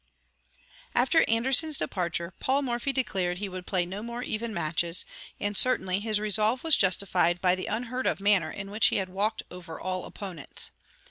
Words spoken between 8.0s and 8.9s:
of manner in which